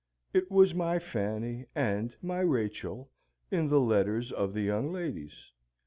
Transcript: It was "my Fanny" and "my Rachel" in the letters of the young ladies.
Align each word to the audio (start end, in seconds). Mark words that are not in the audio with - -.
It 0.33 0.49
was 0.49 0.73
"my 0.73 0.97
Fanny" 0.97 1.67
and 1.75 2.15
"my 2.23 2.39
Rachel" 2.39 3.11
in 3.51 3.69
the 3.69 3.79
letters 3.79 4.31
of 4.31 4.51
the 4.51 4.61
young 4.61 4.91
ladies. 4.91 5.51